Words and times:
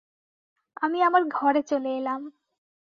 আমি 0.81 0.99
আমার 1.01 1.23
ঘরে 1.31 1.61
চলে 1.63 1.89
এলাম। 1.97 2.21